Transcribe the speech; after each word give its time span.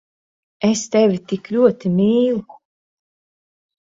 Es 0.69 0.81
tevi 0.95 1.21
tik 1.33 1.51
ļoti 1.57 1.93
mīlu… 2.01 2.41